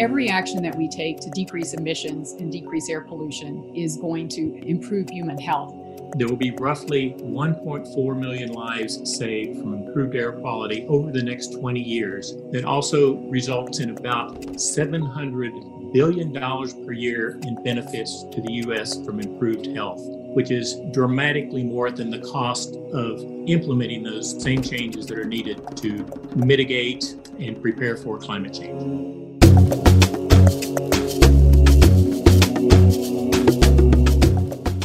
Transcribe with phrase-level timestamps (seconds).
[0.00, 4.56] Every action that we take to decrease emissions and decrease air pollution is going to
[4.66, 5.74] improve human health.
[6.16, 11.48] There will be roughly 1.4 million lives saved from improved air quality over the next
[11.48, 12.34] 20 years.
[12.50, 15.52] That also results in about 700
[15.92, 19.04] billion dollars per year in benefits to the U.S.
[19.04, 20.00] from improved health,
[20.34, 25.60] which is dramatically more than the cost of implementing those same changes that are needed
[25.76, 29.19] to mitigate and prepare for climate change.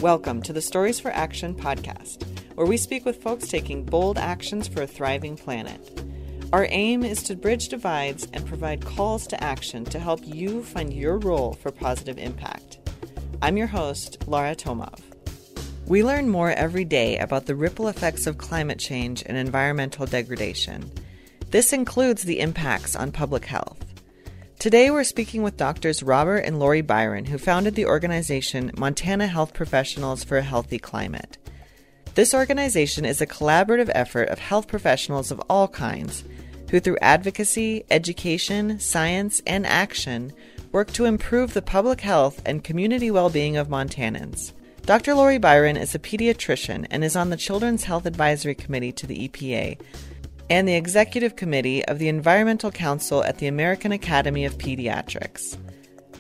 [0.06, 4.68] Welcome to the Stories for Action podcast, where we speak with folks taking bold actions
[4.68, 6.00] for a thriving planet.
[6.54, 10.94] Our aim is to bridge divides and provide calls to action to help you find
[10.94, 12.78] your role for positive impact.
[13.42, 15.00] I'm your host, Laura Tomov.
[15.88, 20.92] We learn more every day about the ripple effects of climate change and environmental degradation.
[21.50, 23.84] This includes the impacts on public health.
[24.66, 29.54] Today, we're speaking with doctors Robert and Lori Byron, who founded the organization Montana Health
[29.54, 31.38] Professionals for a Healthy Climate.
[32.16, 36.24] This organization is a collaborative effort of health professionals of all kinds
[36.72, 40.34] who, through advocacy, education, science, and action,
[40.72, 44.52] work to improve the public health and community well being of Montanans.
[44.88, 45.14] Dr.
[45.14, 49.28] Lori Byron is a pediatrician and is on the Children's Health Advisory Committee to the
[49.28, 49.80] EPA
[50.50, 55.58] and the Executive Committee of the Environmental Council at the American Academy of Pediatrics.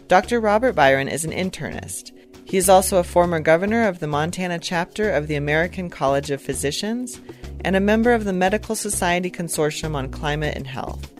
[0.07, 0.39] Dr.
[0.39, 2.11] Robert Byron is an internist.
[2.45, 6.41] He is also a former governor of the Montana chapter of the American College of
[6.41, 7.19] Physicians
[7.63, 11.11] and a member of the Medical Society Consortium on Climate and Health.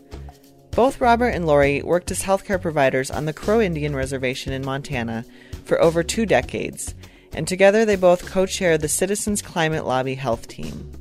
[0.71, 5.25] Both Robert and Lori worked as healthcare providers on the Crow Indian Reservation in Montana
[5.63, 6.93] for over two decades,
[7.33, 10.91] and together they both co chair the Citizens Climate Lobby Health Team.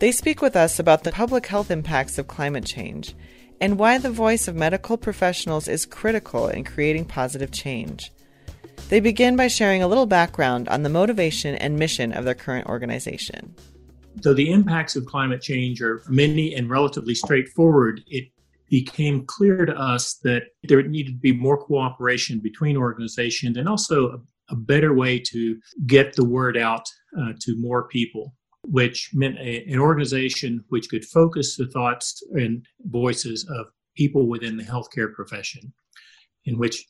[0.00, 3.14] They speak with us about the public health impacts of climate change
[3.60, 8.10] and why the voice of medical professionals is critical in creating positive change.
[8.88, 12.66] They begin by sharing a little background on the motivation and mission of their current
[12.66, 13.54] organization.
[14.16, 18.24] Though the impacts of climate change are many and relatively straightforward, it
[18.70, 24.12] became clear to us that there needed to be more cooperation between organizations and also
[24.14, 24.20] a,
[24.52, 26.84] better way to get the word out
[27.16, 28.34] uh, to more people
[28.64, 33.66] which meant a, an organization which could focus the thoughts and voices of
[33.96, 35.72] people within the healthcare profession,
[36.44, 36.86] in which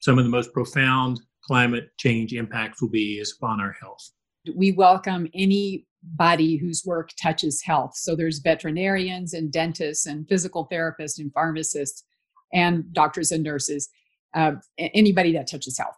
[0.00, 4.12] some of the most profound climate change impacts will be is upon our health.
[4.54, 7.96] We welcome anybody whose work touches health.
[7.96, 12.04] So there's veterinarians and dentists and physical therapists and pharmacists
[12.52, 13.88] and doctors and nurses,
[14.34, 15.96] uh, anybody that touches health.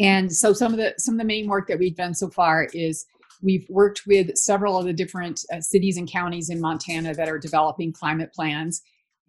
[0.00, 2.68] And so some of the some of the main work that we've done so far
[2.72, 3.04] is
[3.42, 7.38] We've worked with several of the different uh, cities and counties in Montana that are
[7.38, 8.80] developing climate plans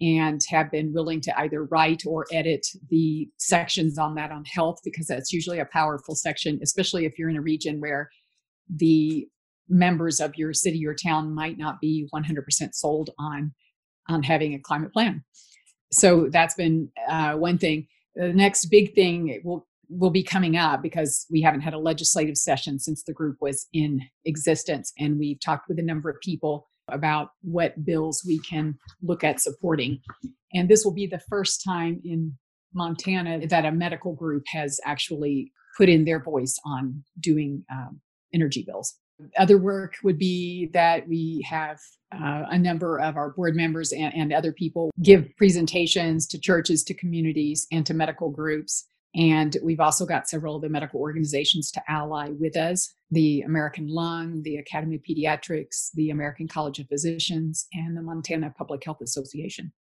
[0.01, 4.79] and have been willing to either write or edit the sections on that on health
[4.83, 8.09] because that's usually a powerful section, especially if you're in a region where
[8.69, 9.27] the
[9.69, 13.53] members of your city or town might not be 100% sold on
[14.09, 15.23] on having a climate plan.
[15.93, 17.87] So that's been uh, one thing.
[18.15, 19.65] The next big thing will
[19.97, 23.67] will be coming up because we haven't had a legislative session since the group was
[23.73, 24.91] in existence.
[24.97, 29.39] And we've talked with a number of people about what bills we can look at
[29.39, 29.99] supporting.
[30.53, 32.37] And this will be the first time in
[32.73, 38.01] Montana that a medical group has actually put in their voice on doing um,
[38.33, 38.95] energy bills.
[39.37, 41.79] Other work would be that we have
[42.11, 46.83] uh, a number of our board members and, and other people give presentations to churches,
[46.83, 51.71] to communities, and to medical groups and we've also got several of the medical organizations
[51.71, 56.87] to ally with us the American Lung, the Academy of Pediatrics, the American College of
[56.87, 59.71] Physicians, and the Montana Public Health Association.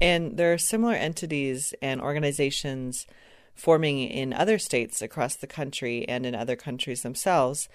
[0.00, 3.06] And there are similar entities and organizations
[3.54, 7.68] forming in other states across the country and in other countries themselves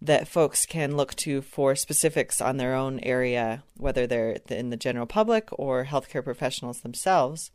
[0.00, 4.76] that folks can look to for specifics on their own area, whether they're in the
[4.76, 7.50] general public or healthcare professionals themselves.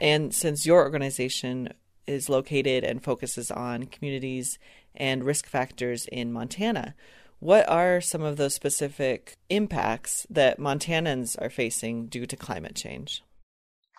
[0.00, 1.74] And since your organization
[2.06, 4.58] is located and focuses on communities
[4.94, 6.94] and risk factors in Montana,
[7.38, 13.22] what are some of those specific impacts that Montanans are facing due to climate change?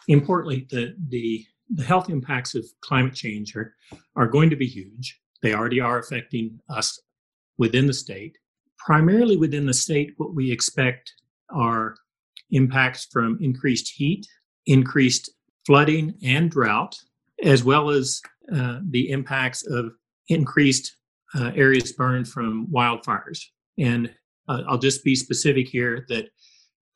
[0.07, 3.74] Importantly, the, the, the health impacts of climate change are,
[4.15, 5.19] are going to be huge.
[5.42, 7.00] They already are affecting us
[7.57, 8.38] within the state.
[8.77, 11.13] Primarily within the state, what we expect
[11.50, 11.95] are
[12.51, 14.27] impacts from increased heat,
[14.65, 15.31] increased
[15.65, 16.95] flooding and drought,
[17.43, 18.21] as well as
[18.53, 19.91] uh, the impacts of
[20.27, 20.97] increased
[21.35, 23.39] uh, areas burned from wildfires.
[23.77, 24.13] And
[24.47, 26.29] uh, I'll just be specific here that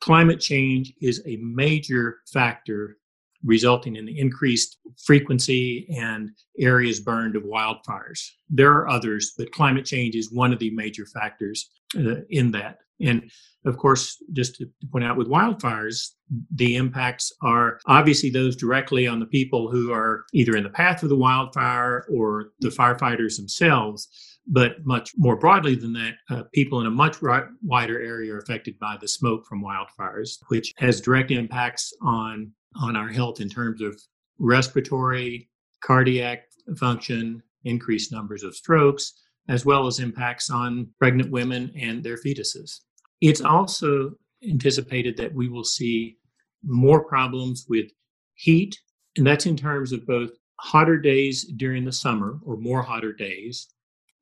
[0.00, 2.98] climate change is a major factor
[3.44, 8.30] resulting in the increased frequency and areas burned of wildfires.
[8.48, 12.78] There are others, but climate change is one of the major factors uh, in that.
[13.00, 13.30] And
[13.64, 16.10] of course, just to point out with wildfires,
[16.54, 21.02] the impacts are obviously those directly on the people who are either in the path
[21.02, 24.08] of the wildfire or the firefighters themselves.
[24.48, 28.78] But much more broadly than that, uh, people in a much wider area are affected
[28.78, 33.80] by the smoke from wildfires, which has direct impacts on on our health in terms
[33.80, 33.98] of
[34.38, 35.48] respiratory,
[35.82, 36.44] cardiac
[36.76, 39.14] function, increased numbers of strokes,
[39.48, 42.80] as well as impacts on pregnant women and their fetuses.
[43.20, 44.12] It's also
[44.48, 46.16] anticipated that we will see
[46.64, 47.90] more problems with
[48.34, 48.78] heat,
[49.16, 50.30] and that's in terms of both
[50.60, 53.68] hotter days during the summer or more hotter days,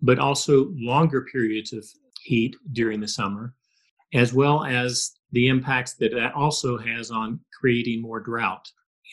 [0.00, 1.84] but also longer periods of
[2.22, 3.54] heat during the summer,
[4.12, 8.70] as well as the impacts that that also has on creating more drought,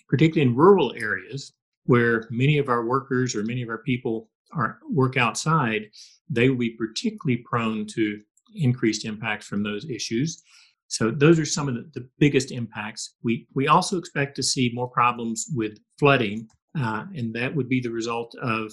[0.08, 1.54] particularly in rural areas
[1.86, 5.90] where many of our workers or many of our people are work outside,
[6.30, 8.22] they will be particularly prone to
[8.56, 10.44] increased impacts from those issues.
[10.88, 13.16] So those are some of the, the biggest impacts.
[13.24, 17.80] We we also expect to see more problems with flooding, uh, and that would be
[17.80, 18.72] the result of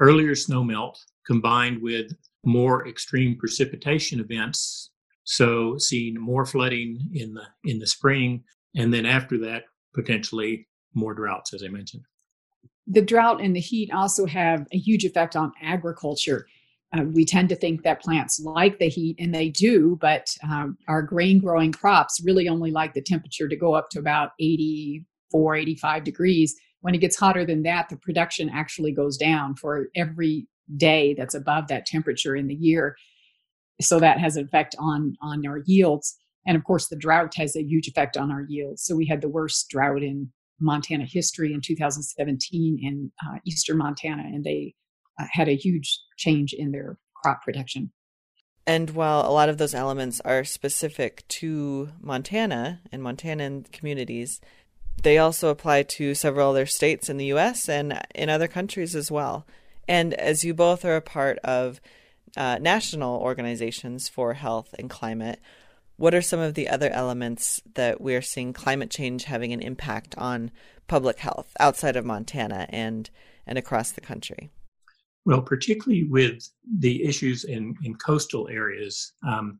[0.00, 0.96] earlier snowmelt
[1.26, 2.12] combined with
[2.44, 4.90] more extreme precipitation events.
[5.24, 8.42] So seeing more flooding in the in the spring,
[8.74, 9.64] and then after that
[9.94, 12.04] potentially more droughts, as I mentioned.
[12.86, 16.46] The drought and the heat also have a huge effect on agriculture.
[16.96, 20.76] Uh, we tend to think that plants like the heat, and they do, but um,
[20.88, 25.54] our grain growing crops really only like the temperature to go up to about 84,
[25.54, 26.56] 85 degrees.
[26.80, 31.34] When it gets hotter than that, the production actually goes down for every day that's
[31.34, 32.96] above that temperature in the year.
[33.80, 36.16] So that has an effect on, on our yields.
[36.46, 38.82] And of course, the drought has a huge effect on our yields.
[38.82, 44.24] So we had the worst drought in Montana history in 2017 in uh, eastern Montana,
[44.24, 44.74] and they
[45.18, 47.92] uh, had a huge change in their crop production.
[48.66, 54.40] And while a lot of those elements are specific to Montana and Montanan communities,
[55.02, 59.10] they also apply to several other states in the US and in other countries as
[59.10, 59.46] well.
[59.88, 61.80] And as you both are a part of
[62.36, 65.40] uh, national organizations for health and climate,
[65.96, 70.14] what are some of the other elements that we're seeing climate change having an impact
[70.16, 70.50] on
[70.86, 73.10] public health outside of Montana and,
[73.46, 74.50] and across the country?
[75.24, 79.58] Well, particularly with the issues in, in coastal areas, um,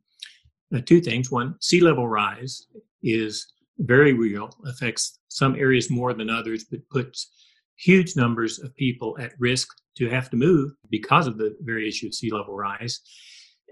[0.74, 1.30] uh, two things.
[1.30, 2.66] One, sea level rise
[3.02, 3.46] is
[3.78, 7.30] very real, affects some areas more than others, but puts
[7.76, 12.06] huge numbers of people at risk to have to move because of the very issue
[12.06, 13.00] of sea level rise.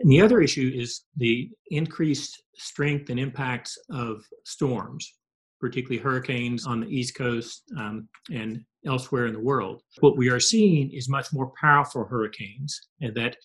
[0.01, 5.15] And the other issue is the increased strength and impacts of storms,
[5.61, 9.83] particularly hurricanes on the East Coast um, and elsewhere in the world.
[10.01, 13.37] What we are seeing is much more powerful hurricanes and that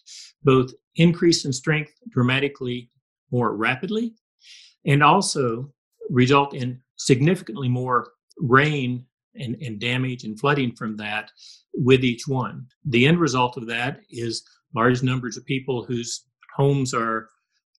[0.43, 2.89] both increase in strength dramatically
[3.31, 4.13] more rapidly
[4.85, 5.71] and also
[6.09, 9.05] result in significantly more rain
[9.35, 11.31] and, and damage and flooding from that
[11.73, 12.67] with each one.
[12.85, 14.43] The end result of that is
[14.75, 16.25] large numbers of people whose
[16.55, 17.29] homes are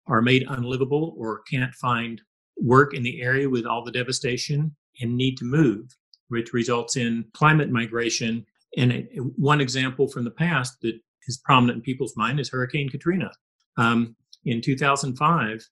[0.06, 2.20] are made unlivable or can't find
[2.56, 5.96] work in the area with all the devastation and need to move
[6.28, 8.44] which results in climate migration.
[8.76, 13.30] And one example from the past that is prominent in people's mind is Hurricane Katrina
[13.76, 15.68] um, in 2005.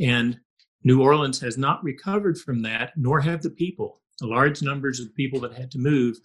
[0.00, 0.38] And
[0.82, 4.00] New Orleans has not recovered from that, nor have the people.
[4.18, 6.16] The large numbers of people that had to move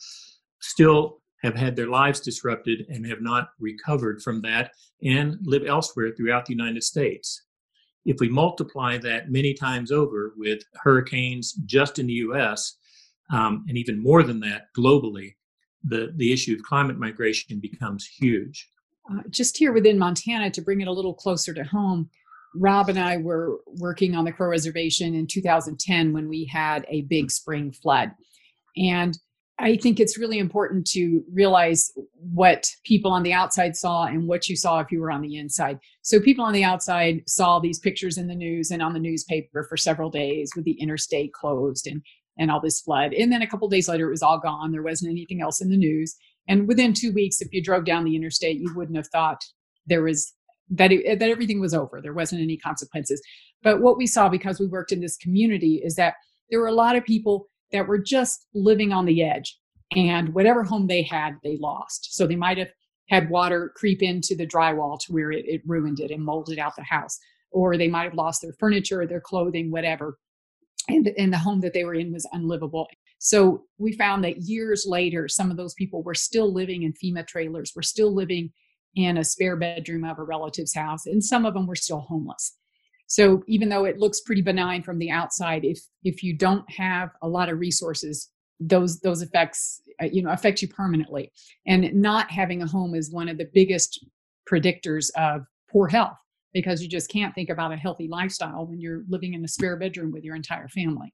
[0.61, 4.71] still have had their lives disrupted and have not recovered from that
[5.03, 7.43] and live elsewhere throughout the United States.
[8.05, 12.77] If we multiply that many times over with hurricanes just in the US,
[13.31, 15.35] um, and even more than that globally,
[15.83, 18.69] the, the issue of climate migration becomes huge.
[19.11, 22.09] Uh, just here within Montana, to bring it a little closer to home,
[22.55, 27.01] Rob and I were working on the Crow Reservation in 2010 when we had a
[27.01, 28.11] big spring flood.
[28.77, 29.17] And
[29.57, 31.89] I think it's really important to realize
[32.33, 35.37] what people on the outside saw and what you saw if you were on the
[35.37, 35.79] inside.
[36.01, 39.63] So, people on the outside saw these pictures in the news and on the newspaper
[39.63, 42.01] for several days with the interstate closed and
[42.37, 43.13] and all this flood.
[43.13, 44.73] And then a couple days later, it was all gone.
[44.73, 46.15] There wasn't anything else in the news.
[46.49, 49.41] And within two weeks, if you drove down the interstate, you wouldn't have thought
[49.87, 50.33] there was
[50.69, 52.01] that it, that everything was over.
[52.01, 53.21] There wasn't any consequences.
[53.63, 56.15] But what we saw because we worked in this community is that
[56.49, 59.57] there were a lot of people that were just living on the edge,
[59.95, 62.15] and whatever home they had, they lost.
[62.15, 62.71] So they might have
[63.09, 66.75] had water creep into the drywall to where it, it ruined it and molded out
[66.75, 67.19] the house,
[67.51, 70.17] or they might have lost their furniture, their clothing, whatever
[70.87, 72.87] and, and the home that they were in was unlivable.
[73.19, 77.25] So we found that years later, some of those people were still living in FEMA
[77.25, 78.51] trailers, were still living
[78.95, 82.57] in a spare bedroom of a relative's house, and some of them were still homeless.
[83.07, 87.11] So even though it looks pretty benign from the outside, if if you don't have
[87.21, 91.31] a lot of resources, those those effects uh, you know affect you permanently.
[91.67, 94.05] And not having a home is one of the biggest
[94.51, 96.17] predictors of poor health
[96.53, 99.75] because you just can't think about a healthy lifestyle when you're living in a spare
[99.75, 101.13] bedroom with your entire family.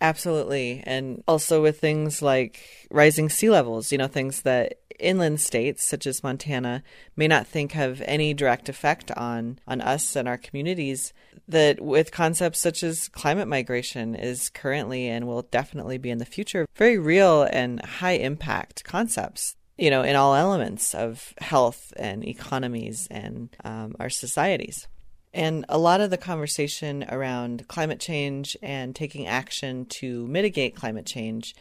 [0.00, 0.82] Absolutely.
[0.84, 2.60] And also with things like
[2.90, 6.82] rising sea levels, you know, things that inland states such as Montana
[7.16, 11.12] may not think have any direct effect on on us and our communities
[11.48, 16.24] that with concepts such as climate migration is currently and will definitely be in the
[16.24, 22.26] future very real and high impact concepts you know in all elements of health and
[22.26, 24.88] economies and um, our societies
[25.36, 31.04] and a lot of the conversation around climate change and taking action to mitigate climate
[31.04, 31.54] change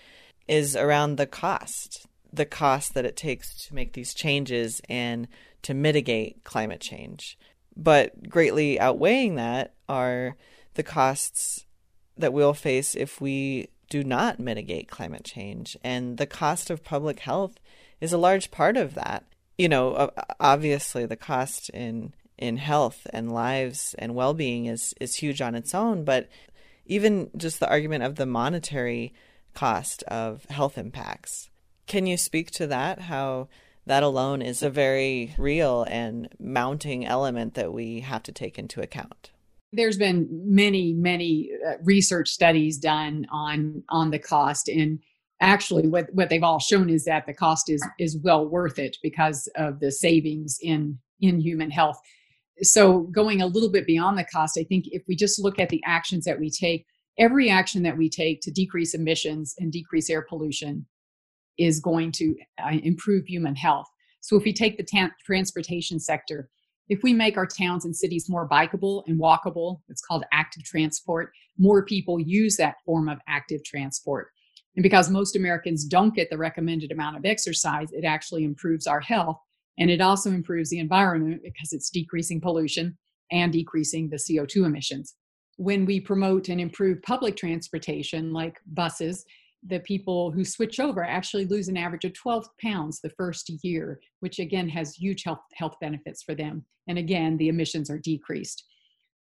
[0.47, 5.27] is around the cost, the cost that it takes to make these changes and
[5.61, 7.37] to mitigate climate change.
[7.75, 10.37] But greatly outweighing that are
[10.75, 11.65] the costs
[12.17, 15.75] that we'll face if we do not mitigate climate change.
[15.83, 17.55] And the cost of public health
[17.99, 19.25] is a large part of that.
[19.57, 25.41] You know, obviously, the cost in in health and lives and well-being is is huge
[25.41, 26.03] on its own.
[26.03, 26.29] But
[26.85, 29.13] even just the argument of the monetary
[29.53, 31.49] cost of health impacts
[31.87, 32.99] can you speak to that?
[33.01, 33.47] How
[33.85, 38.81] that alone is a very real and mounting element that we have to take into
[38.81, 39.31] account.
[39.71, 44.67] There's been many many uh, research studies done on on the cost.
[44.69, 44.99] And
[45.41, 48.97] actually what what they've all shown is that the cost is is well worth it
[49.03, 51.99] because of the savings in in human health
[52.61, 55.69] so going a little bit beyond the cost i think if we just look at
[55.69, 56.85] the actions that we take
[57.17, 60.85] every action that we take to decrease emissions and decrease air pollution
[61.57, 63.87] is going to uh, improve human health.
[64.19, 66.49] So if we take the ta- transportation sector
[66.87, 71.31] if we make our towns and cities more bikeable and walkable it's called active transport
[71.57, 74.29] more people use that form of active transport.
[74.75, 78.99] And because most americans don't get the recommended amount of exercise it actually improves our
[78.99, 79.39] health
[79.77, 82.97] and it also improves the environment because it's decreasing pollution
[83.31, 85.15] and decreasing the CO2 emissions.
[85.57, 89.25] When we promote and improve public transportation like buses,
[89.67, 93.99] the people who switch over actually lose an average of 12 pounds the first year,
[94.19, 96.63] which again has huge health, health benefits for them.
[96.87, 98.63] And again, the emissions are decreased.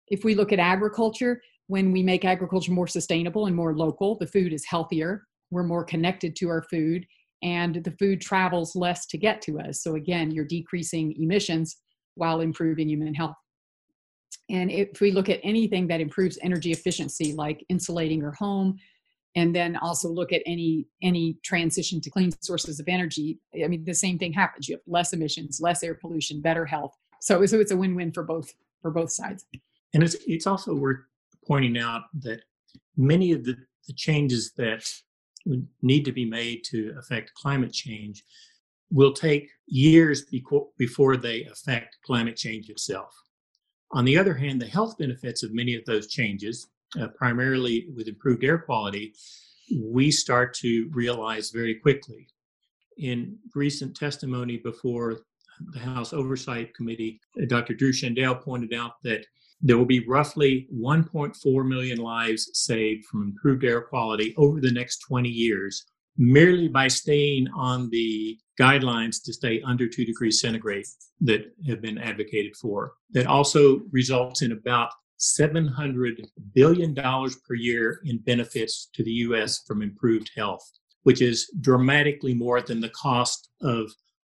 [0.09, 4.27] If we look at agriculture, when we make agriculture more sustainable and more local, the
[4.27, 7.07] food is healthier, we're more connected to our food,
[7.43, 9.83] and the food travels less to get to us.
[9.83, 11.77] So again, you're decreasing emissions
[12.15, 13.37] while improving human health.
[14.51, 18.79] And if we look at anything that improves energy efficiency, like insulating your home,
[19.35, 23.85] and then also look at any any transition to clean sources of energy, I mean
[23.85, 24.69] the same thing happens.
[24.69, 26.95] You have less emissions, less air pollution, better health.
[27.21, 29.47] So so it's a win-win for both for both sides.
[29.95, 31.01] And it's it's also worth
[31.47, 32.43] pointing out that
[32.97, 33.57] many of the,
[33.87, 34.87] the changes that
[35.83, 38.25] need to be made to affect climate change
[38.91, 40.27] will take years
[40.77, 43.15] before they affect climate change itself.
[43.93, 46.69] On the other hand, the health benefits of many of those changes,
[47.01, 49.15] uh, primarily with improved air quality,
[49.81, 52.29] we start to realize very quickly.
[52.99, 55.21] In recent testimony before
[55.73, 57.75] the House Oversight Committee, Dr.
[57.75, 59.25] Drew Shindell pointed out that
[59.63, 64.99] there will be roughly 1.4 million lives saved from improved air quality over the next
[65.09, 65.87] 20 years
[66.19, 70.85] merely by staying on the guidelines to stay under 2 degrees centigrade
[71.21, 72.93] that have been advocated for.
[73.13, 79.63] That also results in about $700 billion per year in benefits to the U.S.
[79.67, 80.69] from improved health,
[81.05, 83.91] which is dramatically more than the cost of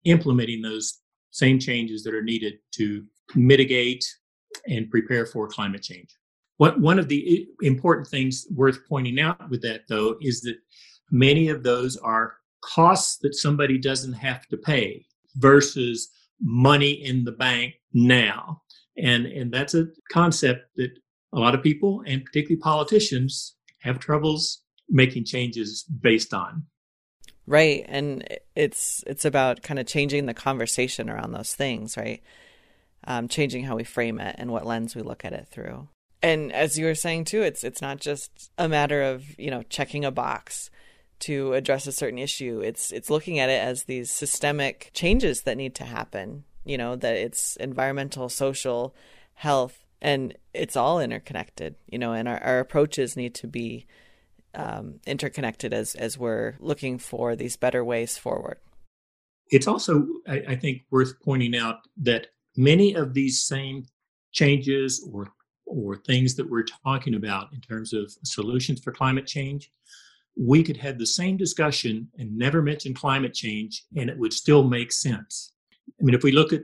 [0.06, 1.02] implementing those
[1.32, 3.04] same changes that are needed to
[3.34, 4.06] mitigate
[4.68, 6.10] and prepare for climate change.
[6.58, 10.56] What, one of the important things worth pointing out with that, though, is that
[11.12, 15.06] many of those are costs that somebody doesn't have to pay
[15.36, 16.10] versus
[16.42, 18.62] money in the bank now.
[18.98, 20.92] And, and that's a concept that
[21.34, 26.64] a lot of people, and particularly politicians, have troubles making changes based on.
[27.48, 32.24] Right, and it's it's about kind of changing the conversation around those things, right?
[33.06, 35.88] Um, changing how we frame it and what lens we look at it through.
[36.22, 39.64] And as you were saying too, it's it's not just a matter of you know
[39.64, 40.70] checking a box
[41.20, 42.62] to address a certain issue.
[42.64, 46.46] It's it's looking at it as these systemic changes that need to happen.
[46.64, 48.96] You know that it's environmental, social,
[49.36, 51.76] health, and it's all interconnected.
[51.92, 53.86] You know, and our, our approaches need to be
[54.56, 58.58] um, interconnected as as we're looking for these better ways forward.
[59.50, 63.86] It's also, I, I think, worth pointing out that many of these same
[64.32, 65.32] changes or
[65.68, 69.72] or things that we're talking about in terms of solutions for climate change,
[70.38, 74.64] we could have the same discussion and never mention climate change, and it would still
[74.64, 75.54] make sense.
[76.00, 76.62] I mean, if we look at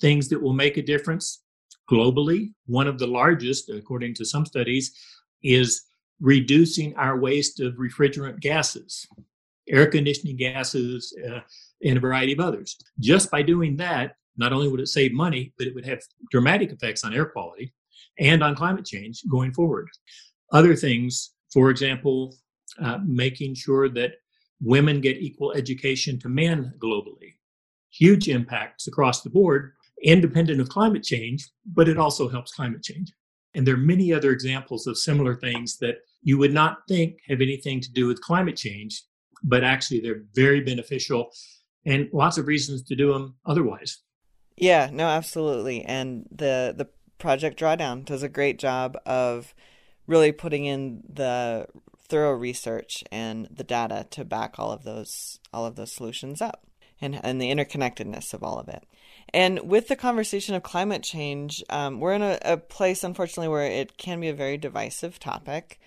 [0.00, 1.42] things that will make a difference
[1.90, 4.94] globally, one of the largest, according to some studies,
[5.42, 5.84] is
[6.20, 9.06] reducing our waste of refrigerant gases,
[9.68, 11.40] air conditioning gases, uh,
[11.84, 12.76] and a variety of others.
[12.98, 16.00] Just by doing that, not only would it save money, but it would have
[16.30, 17.72] dramatic effects on air quality
[18.18, 19.88] and on climate change going forward.
[20.52, 22.34] Other things, for example,
[22.80, 24.12] uh, making sure that
[24.60, 27.34] women get equal education to men globally.
[27.90, 29.72] Huge impacts across the board,
[30.02, 33.12] independent of climate change, but it also helps climate change.
[33.54, 37.40] And there are many other examples of similar things that you would not think have
[37.40, 39.04] anything to do with climate change,
[39.44, 41.30] but actually they're very beneficial
[41.86, 44.02] and lots of reasons to do them otherwise.
[44.56, 45.82] Yeah, no, absolutely.
[45.82, 49.54] And the the Project Drawdown does a great job of
[50.06, 51.66] really putting in the
[52.06, 56.66] thorough research and the data to back all of those all of those solutions up
[57.00, 58.84] and and the interconnectedness of all of it.
[59.32, 63.66] And with the conversation of climate change, um, we're in a, a place, unfortunately, where
[63.66, 65.80] it can be a very divisive topic.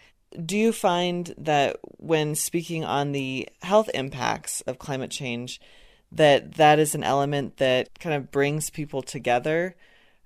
[0.45, 5.61] Do you find that when speaking on the health impacts of climate change,
[6.11, 9.75] that that is an element that kind of brings people together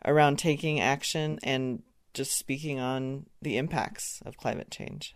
[0.05, 1.83] around taking action and
[2.13, 5.15] just speaking on the impacts of climate change.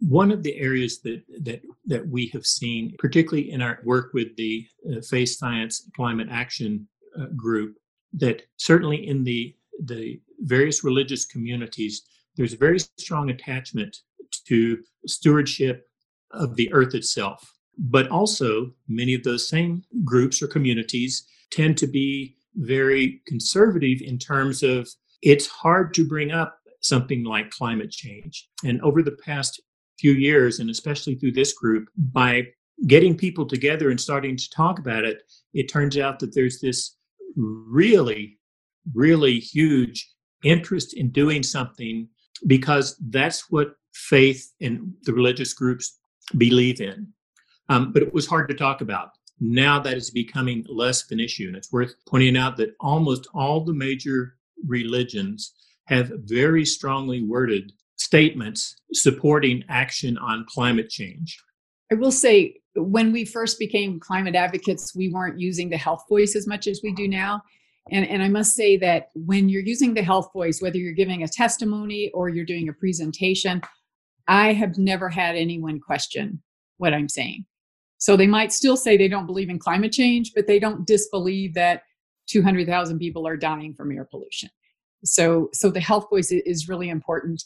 [0.00, 4.36] One of the areas that that that we have seen, particularly in our work with
[4.36, 6.86] the uh, Faith Science Climate Action
[7.18, 7.76] uh, Group,
[8.14, 12.02] that certainly in the the various religious communities,
[12.36, 13.96] there's a very strong attachment
[14.46, 15.88] to stewardship
[16.30, 17.55] of the earth itself.
[17.78, 24.18] But also, many of those same groups or communities tend to be very conservative in
[24.18, 24.88] terms of
[25.22, 28.48] it's hard to bring up something like climate change.
[28.64, 29.60] And over the past
[29.98, 32.46] few years, and especially through this group, by
[32.86, 35.22] getting people together and starting to talk about it,
[35.54, 36.96] it turns out that there's this
[37.36, 38.38] really,
[38.94, 40.10] really huge
[40.44, 42.08] interest in doing something
[42.46, 45.98] because that's what faith and the religious groups
[46.36, 47.12] believe in.
[47.68, 49.10] Um, but it was hard to talk about.
[49.40, 51.48] Now that is becoming less of an issue.
[51.48, 55.52] And it's worth pointing out that almost all the major religions
[55.86, 61.38] have very strongly worded statements supporting action on climate change.
[61.90, 66.36] I will say, when we first became climate advocates, we weren't using the health voice
[66.36, 67.42] as much as we do now.
[67.90, 71.22] And, and I must say that when you're using the health voice, whether you're giving
[71.22, 73.62] a testimony or you're doing a presentation,
[74.26, 76.42] I have never had anyone question
[76.78, 77.46] what I'm saying.
[77.98, 81.54] So they might still say they don't believe in climate change, but they don't disbelieve
[81.54, 81.82] that
[82.28, 84.50] 200,000 people are dying from air pollution.
[85.04, 87.42] So, so the health voice is really important.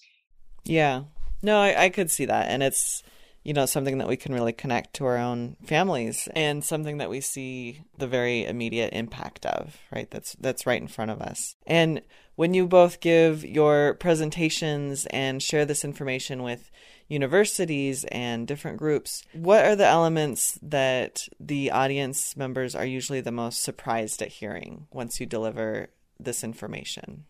[0.65, 1.05] Yeah,
[1.43, 3.03] no, I, I could see that, and it's
[3.43, 7.11] you know something that we can really connect to our own families, and something that
[7.11, 9.79] we see the very immediate impact of.
[9.93, 11.57] Right, that's that's right in front of us.
[11.67, 12.03] And
[12.41, 16.71] when you both give your presentations and share this information with
[17.07, 19.23] universities and different groups.
[19.35, 24.87] What are the elements that the audience members are usually the most surprised at hearing
[24.91, 27.27] once you deliver this information?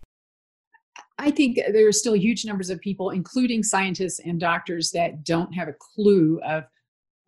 [1.18, 5.52] I think there are still huge numbers of people, including scientists and doctors, that don't
[5.54, 6.66] have a clue of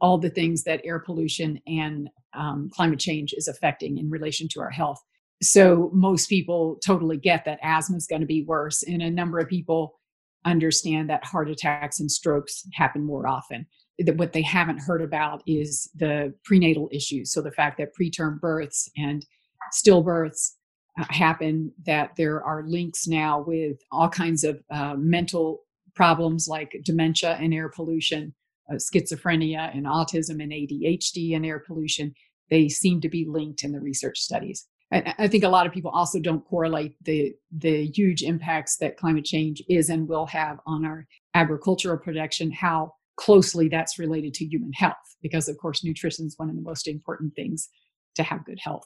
[0.01, 4.61] all the things that air pollution and um, climate change is affecting in relation to
[4.61, 5.03] our health.
[5.42, 9.38] So, most people totally get that asthma is going to be worse, and a number
[9.38, 9.98] of people
[10.44, 13.66] understand that heart attacks and strokes happen more often.
[13.98, 17.33] That what they haven't heard about is the prenatal issues.
[17.33, 19.24] So the fact that preterm births and
[19.72, 20.52] stillbirths
[20.98, 25.61] uh, happen, that there are links now with all kinds of uh, mental
[25.94, 28.35] problems like dementia and air pollution,
[28.70, 32.14] uh, schizophrenia and autism and ADHD and air pollution.
[32.50, 34.66] They seem to be linked in the research studies.
[34.92, 39.24] I think a lot of people also don't correlate the the huge impacts that climate
[39.24, 44.72] change is and will have on our agricultural production, how closely that's related to human
[44.72, 47.70] health, because of course nutrition is one of the most important things
[48.16, 48.85] to have good health.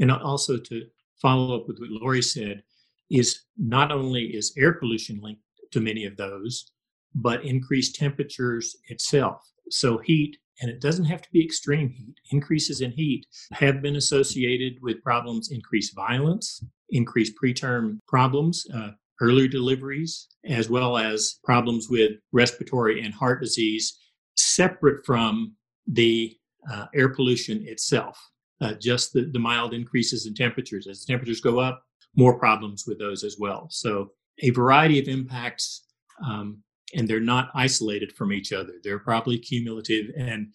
[0.00, 0.86] And also to
[1.22, 2.62] follow up with what Lori said,
[3.10, 6.72] is not only is air pollution linked to many of those,
[7.14, 9.42] but increased temperatures itself.
[9.70, 12.14] So heat and it doesn't have to be extreme heat.
[12.32, 18.90] Increases in heat have been associated with problems, increased violence, increased preterm problems, uh,
[19.20, 23.98] early deliveries, as well as problems with respiratory and heart disease,
[24.36, 25.54] separate from
[25.86, 26.36] the
[26.70, 28.18] uh, air pollution itself.
[28.60, 30.88] Uh, just the, the mild increases in temperatures.
[30.88, 31.82] As the temperatures go up,
[32.16, 33.68] more problems with those as well.
[33.70, 35.84] So, a variety of impacts,
[36.24, 36.62] um,
[36.94, 38.74] and they're not isolated from each other.
[38.82, 40.54] They're probably cumulative and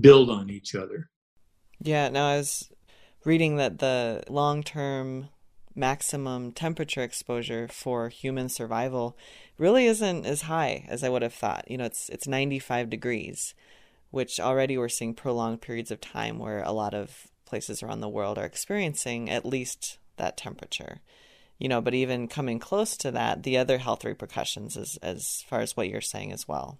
[0.00, 1.10] build on each other.
[1.80, 2.70] Yeah, now I was
[3.24, 5.28] reading that the long term
[5.74, 9.16] maximum temperature exposure for human survival
[9.58, 11.70] really isn't as high as I would have thought.
[11.70, 13.54] You know, it's it's 95 degrees,
[14.10, 18.08] which already we're seeing prolonged periods of time where a lot of places around the
[18.08, 21.00] world are experiencing at least that temperature.
[21.58, 25.60] You know, but even coming close to that, the other health repercussions as as far
[25.60, 26.78] as what you're saying as well.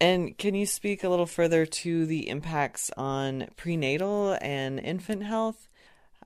[0.00, 5.68] And can you speak a little further to the impacts on prenatal and infant health?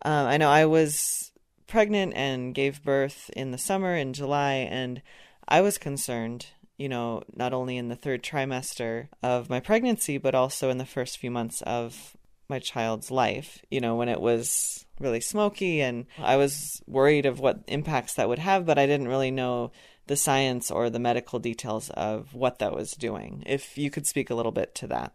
[0.02, 1.32] Um, I know I was
[1.66, 5.02] pregnant and gave birth in the summer in July, and
[5.46, 10.34] I was concerned, you know, not only in the third trimester of my pregnancy, but
[10.34, 12.16] also in the first few months of
[12.48, 17.40] my child's life, you know, when it was really smoky, and I was worried of
[17.40, 19.72] what impacts that would have, but I didn't really know
[20.06, 23.42] the science or the medical details of what that was doing.
[23.46, 25.12] If you could speak a little bit to that.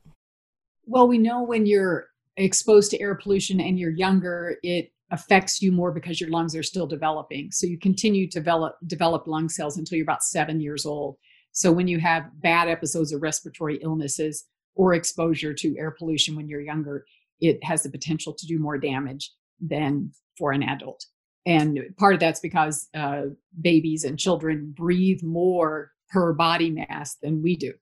[0.86, 5.72] Well, we know when you're exposed to air pollution and you're younger, it affects you
[5.72, 7.52] more because your lungs are still developing.
[7.52, 11.18] So you continue to develop develop lung cells until you're about seven years old.
[11.52, 16.48] So when you have bad episodes of respiratory illnesses or exposure to air pollution when
[16.48, 17.06] you're younger,
[17.42, 21.06] it has the potential to do more damage than for an adult.
[21.46, 23.24] And part of that's because uh,
[23.62, 27.74] babies and children breathe more per body mass than we do.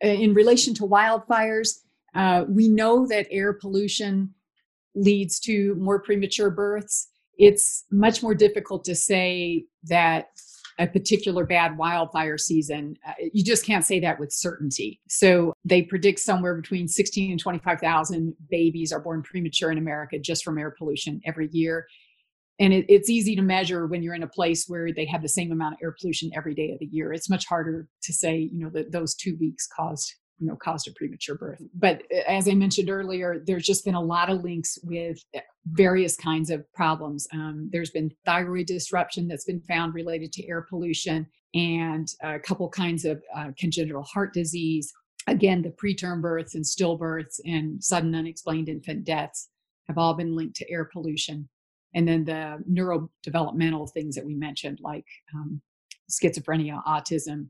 [0.00, 1.78] In relation to wildfires,
[2.14, 4.34] uh, we know that air pollution
[4.94, 7.08] leads to more premature births.
[7.38, 10.28] It's much more difficult to say that
[10.78, 15.00] a particular bad wildfire season, uh, you just can't say that with certainty.
[15.08, 20.44] So they predict somewhere between 16 and 25,000 babies are born premature in America just
[20.44, 21.86] from air pollution every year.
[22.60, 25.28] And it, it's easy to measure when you're in a place where they have the
[25.28, 27.12] same amount of air pollution every day of the year.
[27.12, 30.88] It's much harder to say, you know, that those two weeks caused you know caused
[30.88, 31.62] a premature birth.
[31.74, 35.40] But uh, as i mentioned earlier there's just been a lot of links with uh,
[35.66, 37.26] various kinds of problems.
[37.32, 42.68] Um, there's been thyroid disruption that's been found related to air pollution and a couple
[42.68, 44.92] kinds of uh, congenital heart disease.
[45.26, 49.48] Again the preterm births and stillbirths and sudden unexplained infant deaths
[49.88, 51.48] have all been linked to air pollution.
[51.94, 55.62] And then the neurodevelopmental things that we mentioned like um,
[56.10, 57.48] schizophrenia autism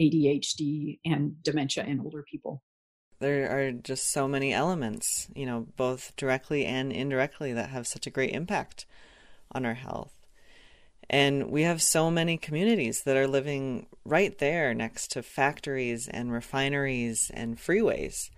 [0.00, 2.62] ADHD and dementia in older people.
[3.20, 8.06] There are just so many elements, you know, both directly and indirectly that have such
[8.06, 8.86] a great impact
[9.52, 10.12] on our health.
[11.08, 16.32] And we have so many communities that are living right there next to factories and
[16.32, 18.30] refineries and freeways.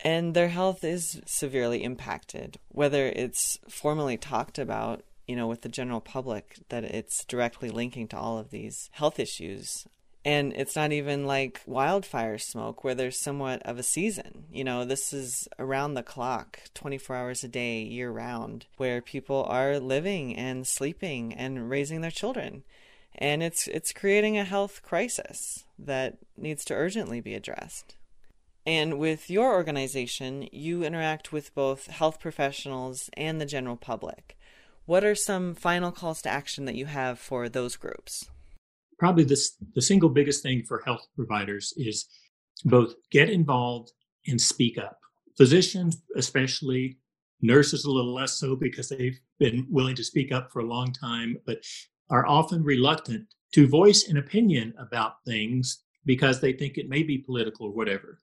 [0.00, 5.68] And their health is severely impacted, whether it's formally talked about, you know, with the
[5.68, 9.86] general public that it's directly linking to all of these health issues
[10.24, 14.44] and it's not even like wildfire smoke where there's somewhat of a season.
[14.50, 19.44] You know, this is around the clock, 24 hours a day, year round, where people
[19.48, 22.62] are living and sleeping and raising their children.
[23.16, 27.96] And it's it's creating a health crisis that needs to urgently be addressed.
[28.66, 34.38] And with your organization, you interact with both health professionals and the general public.
[34.86, 38.30] What are some final calls to action that you have for those groups?
[38.98, 42.06] Probably this, the single biggest thing for health providers is
[42.64, 43.92] both get involved
[44.26, 44.98] and speak up.
[45.36, 46.98] Physicians, especially,
[47.40, 50.92] nurses a little less so because they've been willing to speak up for a long
[50.92, 51.58] time, but
[52.10, 57.18] are often reluctant to voice an opinion about things because they think it may be
[57.18, 58.20] political or whatever.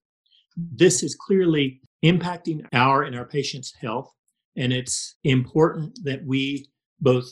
[0.56, 4.12] This is clearly impacting our and our patients' health,
[4.56, 6.68] and it's important that we
[7.00, 7.32] both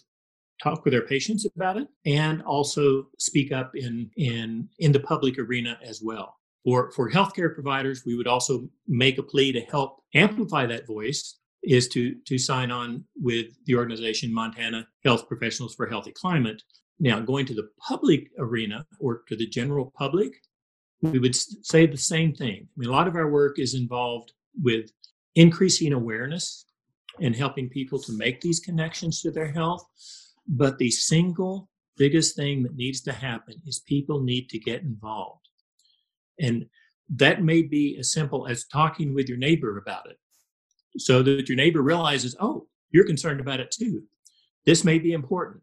[0.61, 5.37] talk with our patients about it and also speak up in in in the public
[5.39, 6.37] arena as well.
[6.63, 11.39] For for healthcare providers we would also make a plea to help amplify that voice
[11.63, 16.61] is to to sign on with the organization montana health professionals for healthy climate.
[16.99, 20.33] Now going to the public arena or to the general public
[21.01, 22.67] we would say the same thing.
[22.67, 24.91] I mean a lot of our work is involved with
[25.35, 26.65] increasing awareness
[27.21, 29.87] and helping people to make these connections to their health
[30.49, 35.47] but the single biggest thing that needs to happen is people need to get involved.
[36.39, 36.65] And
[37.15, 40.17] that may be as simple as talking with your neighbor about it
[40.97, 44.03] so that your neighbor realizes, oh, you're concerned about it too.
[44.65, 45.61] This may be important.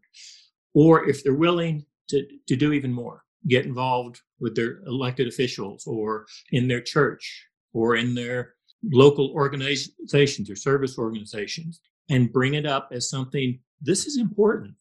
[0.75, 5.87] Or if they're willing to, to do even more, get involved with their elected officials
[5.87, 12.67] or in their church or in their local organizations or service organizations and bring it
[12.67, 14.75] up as something this is important.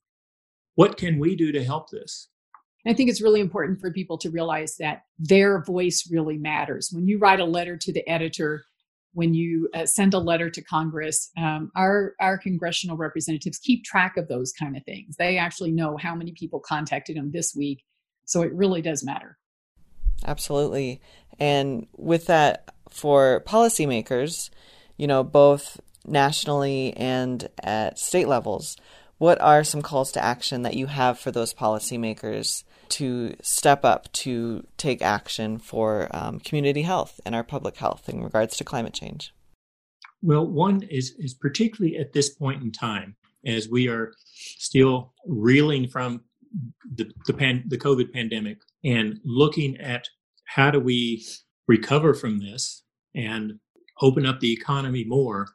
[0.75, 2.29] What can we do to help this?
[2.88, 6.89] I think it's really important for people to realize that their voice really matters.
[6.91, 8.63] When you write a letter to the editor,
[9.13, 14.17] when you uh, send a letter to Congress, um, our our congressional representatives keep track
[14.17, 15.15] of those kind of things.
[15.15, 17.83] They actually know how many people contacted them this week,
[18.25, 19.38] so it really does matter.
[20.25, 21.01] Absolutely,
[21.39, 24.51] and with that, for policymakers,
[24.97, 28.78] you know, both nationally and at state levels,
[29.18, 34.12] what are some calls to action that you have for those policymakers to step up
[34.12, 38.94] to take action for um, community health and our public health in regards to climate
[38.94, 39.34] change?
[40.22, 43.15] Well, one is, is particularly at this point in time,
[43.46, 44.13] as we are
[44.58, 46.22] still reeling from
[46.94, 50.08] the, the, pan, the COVID pandemic and looking at
[50.46, 51.26] how do we
[51.68, 53.60] recover from this and
[54.02, 55.48] open up the economy more,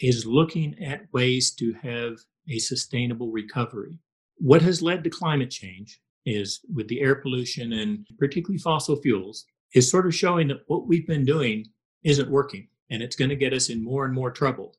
[0.00, 2.16] is looking at ways to have
[2.48, 3.98] a sustainable recovery.
[4.38, 9.46] What has led to climate change is with the air pollution and particularly fossil fuels
[9.74, 11.66] is sort of showing that what we've been doing
[12.02, 14.74] isn't working and it's going to get us in more and more trouble.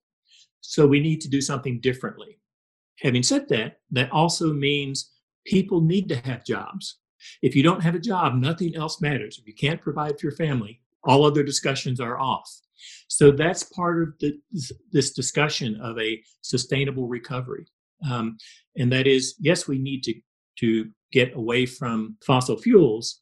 [0.62, 2.40] So we need to do something differently.
[3.02, 5.12] Having said that, that also means
[5.46, 6.98] people need to have jobs.
[7.42, 9.38] If you don't have a job, nothing else matters.
[9.38, 12.50] If you can't provide for your family, all other discussions are off.
[13.08, 14.34] So that's part of the,
[14.92, 17.66] this discussion of a sustainable recovery.
[18.10, 18.38] Um,
[18.78, 20.14] and that is, yes, we need to,
[20.60, 23.22] to get away from fossil fuels,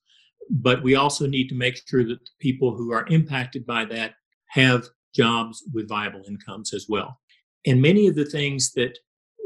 [0.49, 4.13] but we also need to make sure that the people who are impacted by that
[4.49, 7.19] have jobs with viable incomes as well.
[7.65, 8.97] And many of the things that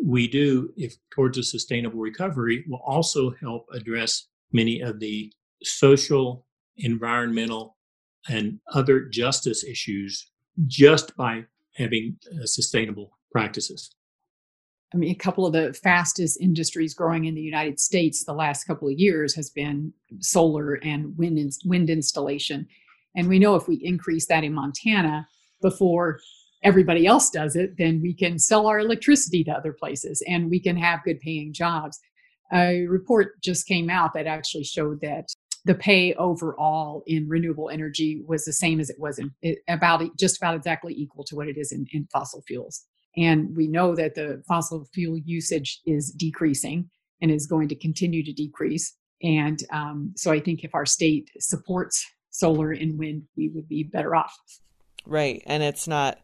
[0.03, 5.31] we do if towards a sustainable recovery will also help address many of the
[5.63, 6.45] social,
[6.77, 7.76] environmental,
[8.27, 10.29] and other justice issues
[10.65, 13.91] just by having uh, sustainable practices.
[14.93, 18.63] I mean, a couple of the fastest industries growing in the United States the last
[18.63, 22.67] couple of years has been solar and wind in, wind installation,
[23.15, 25.27] and we know if we increase that in Montana
[25.61, 26.19] before
[26.63, 30.59] everybody else does it, then we can sell our electricity to other places and we
[30.59, 31.99] can have good paying jobs.
[32.53, 35.29] A report just came out that actually showed that
[35.67, 40.01] the pay overall in renewable energy was the same as it was in it, about
[40.17, 42.85] just about exactly equal to what it is in, in fossil fuels.
[43.17, 46.89] And we know that the fossil fuel usage is decreasing
[47.21, 48.95] and is going to continue to decrease.
[49.21, 53.83] And um, so I think if our state supports solar and wind, we would be
[53.83, 54.35] better off.
[55.05, 55.41] Right.
[55.45, 56.19] And it's not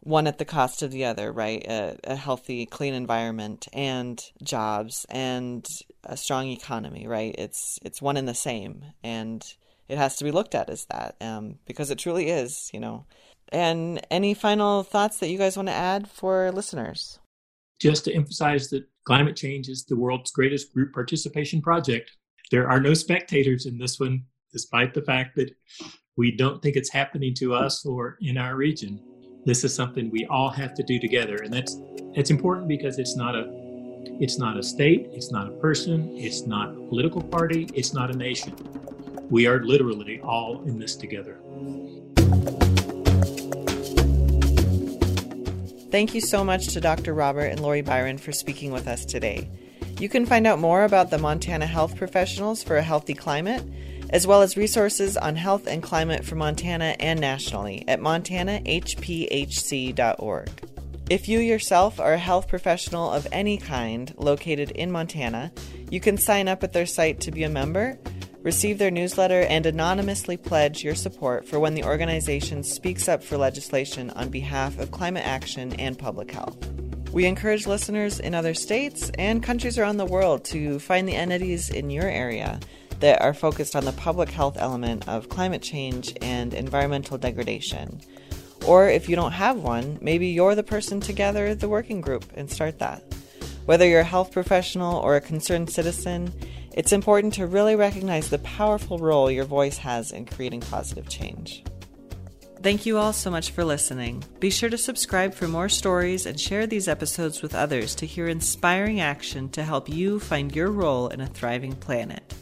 [0.00, 1.64] one at the cost of the other, right?
[1.66, 5.66] A, a, healthy, clean environment and jobs and
[6.04, 7.34] a strong economy, right?
[7.36, 9.44] It's it's one and the same, and
[9.88, 13.06] it has to be looked at as that um, because it truly is, you know.
[13.52, 17.18] And any final thoughts that you guys want to add for listeners?
[17.80, 22.10] Just to emphasize that climate change is the world's greatest group participation project.
[22.50, 25.50] There are no spectators in this one, despite the fact that
[26.16, 29.00] we don't think it's happening to us or in our region
[29.46, 31.36] this is something we all have to do together.
[31.36, 31.78] And that's
[32.14, 33.44] it's important because it's not a
[34.18, 38.10] it's not a state it's not a person it's not a political party it's not
[38.10, 38.54] a nation.
[39.30, 41.38] We are literally all in this together.
[45.90, 49.48] Thank you so much to dr robert and lori byron for speaking with us today.
[50.00, 53.62] You can find out more about the montana health professionals for a healthy climate
[54.10, 60.50] as well as resources on health and climate for Montana and nationally at montanahphc.org.
[61.08, 65.52] If you yourself are a health professional of any kind located in Montana,
[65.88, 67.96] you can sign up at their site to be a member,
[68.42, 73.36] receive their newsletter, and anonymously pledge your support for when the organization speaks up for
[73.36, 76.56] legislation on behalf of climate action and public health.
[77.12, 81.70] We encourage listeners in other states and countries around the world to find the entities
[81.70, 82.58] in your area
[83.00, 88.00] that are focused on the public health element of climate change and environmental degradation.
[88.66, 92.24] Or if you don't have one, maybe you're the person to gather the working group
[92.34, 93.02] and start that.
[93.66, 96.32] Whether you're a health professional or a concerned citizen,
[96.72, 101.64] it's important to really recognize the powerful role your voice has in creating positive change.
[102.62, 104.24] Thank you all so much for listening.
[104.40, 108.26] Be sure to subscribe for more stories and share these episodes with others to hear
[108.26, 112.34] inspiring action to help you find your role in a thriving planet.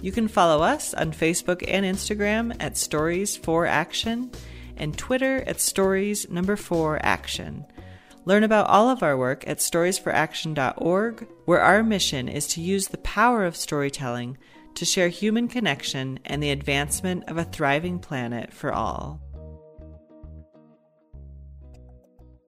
[0.00, 4.30] You can follow us on Facebook and Instagram at Stories for Action
[4.76, 7.66] and Twitter at Stories number 4 Action.
[8.24, 12.98] Learn about all of our work at storiesforaction.org, where our mission is to use the
[12.98, 14.38] power of storytelling
[14.74, 19.20] to share human connection and the advancement of a thriving planet for all.